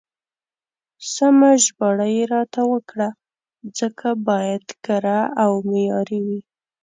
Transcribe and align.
سمه 1.13 1.51
ژباړه 1.63 2.07
يې 2.15 2.23
راته 2.33 2.61
وکړه، 2.71 3.09
ځکه 3.77 4.07
بايد 4.27 4.65
کره 4.85 5.19
او 5.43 5.51
معياري 5.69 6.19
وي. 6.27 6.41